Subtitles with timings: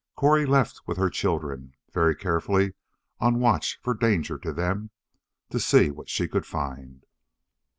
[0.15, 2.73] Cori left with her children very carefully
[3.19, 4.89] on watch for danger to them
[5.51, 7.05] to see what she could find.